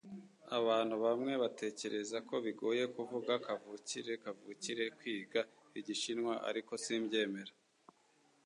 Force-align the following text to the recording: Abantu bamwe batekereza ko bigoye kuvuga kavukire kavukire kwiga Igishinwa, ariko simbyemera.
Abantu 0.59 0.95
bamwe 1.05 1.33
batekereza 1.43 2.17
ko 2.27 2.35
bigoye 2.45 2.83
kuvuga 2.95 3.31
kavukire 3.45 4.13
kavukire 4.23 4.83
kwiga 4.97 5.41
Igishinwa, 5.79 6.33
ariko 6.49 6.71
simbyemera. 6.83 7.53